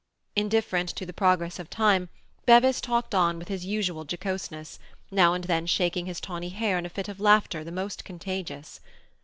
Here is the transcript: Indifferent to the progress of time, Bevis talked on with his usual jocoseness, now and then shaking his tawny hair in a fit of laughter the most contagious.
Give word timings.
Indifferent 0.35 0.89
to 0.95 1.05
the 1.05 1.13
progress 1.13 1.59
of 1.59 1.69
time, 1.69 2.09
Bevis 2.47 2.81
talked 2.81 3.13
on 3.13 3.37
with 3.37 3.49
his 3.49 3.67
usual 3.67 4.03
jocoseness, 4.03 4.79
now 5.11 5.35
and 5.35 5.43
then 5.43 5.67
shaking 5.67 6.07
his 6.07 6.19
tawny 6.19 6.49
hair 6.49 6.79
in 6.79 6.87
a 6.87 6.89
fit 6.89 7.07
of 7.07 7.19
laughter 7.19 7.63
the 7.63 7.71
most 7.71 8.03
contagious. 8.03 8.79